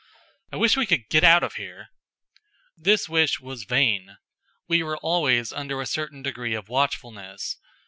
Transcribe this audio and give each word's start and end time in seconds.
I 0.51 0.55
wish 0.55 0.75
we 0.75 0.87
could 0.87 1.09
get 1.09 1.23
out 1.23 1.43
of 1.43 1.57
here!" 1.61 1.89
This 2.75 3.07
wish 3.07 3.39
was 3.39 3.65
vain. 3.65 4.17
We 4.67 4.81
were 4.81 4.97
always 4.97 5.53
under 5.53 5.79
a 5.79 5.85
certain 5.85 6.23
degree 6.23 6.55
of 6.55 6.69
watchfulness. 6.69 7.57